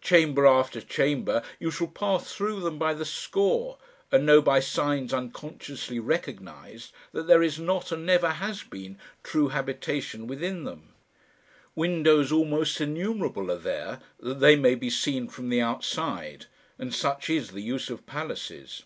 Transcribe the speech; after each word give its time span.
Chamber 0.00 0.44
after 0.44 0.80
chamber, 0.80 1.40
you 1.60 1.70
shall 1.70 1.86
pass 1.86 2.34
through 2.34 2.58
them 2.62 2.80
by 2.80 2.92
the 2.94 3.04
score, 3.04 3.78
and 4.10 4.26
know 4.26 4.42
by 4.42 4.58
signs 4.58 5.14
unconsciously 5.14 6.00
recognised 6.00 6.90
that 7.12 7.28
there 7.28 7.44
is 7.44 7.60
not, 7.60 7.92
and 7.92 8.04
never 8.04 8.28
has 8.28 8.64
been, 8.64 8.98
true 9.22 9.50
habitation 9.50 10.26
within 10.26 10.64
them. 10.64 10.94
Windows 11.76 12.32
almost 12.32 12.80
innumerable 12.80 13.52
are 13.52 13.56
there, 13.56 14.00
that 14.18 14.40
they 14.40 14.56
may 14.56 14.74
be 14.74 14.90
seen 14.90 15.28
from 15.28 15.48
the 15.48 15.60
outside 15.60 16.46
and 16.76 16.92
such 16.92 17.30
is 17.30 17.52
the 17.52 17.62
use 17.62 17.88
of 17.88 18.04
palaces. 18.04 18.82